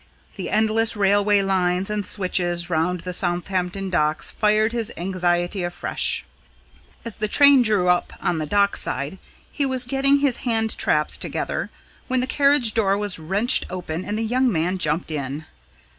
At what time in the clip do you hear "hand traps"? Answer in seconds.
10.37-11.17